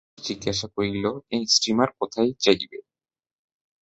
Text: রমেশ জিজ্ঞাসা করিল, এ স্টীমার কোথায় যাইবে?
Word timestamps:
রমেশ 0.03 0.25
জিজ্ঞাসা 0.27 0.67
করিল, 0.75 1.05
এ 1.31 1.47
স্টীমার 1.53 1.89
কোথায় 1.99 2.31
যাইবে? 2.43 2.77